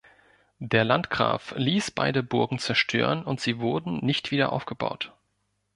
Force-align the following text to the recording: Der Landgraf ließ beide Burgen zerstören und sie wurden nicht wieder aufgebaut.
Der 0.57 0.83
Landgraf 0.83 1.53
ließ 1.57 1.91
beide 1.91 2.23
Burgen 2.23 2.57
zerstören 2.57 3.23
und 3.23 3.39
sie 3.39 3.59
wurden 3.59 4.03
nicht 4.03 4.31
wieder 4.31 4.51
aufgebaut. 4.51 5.13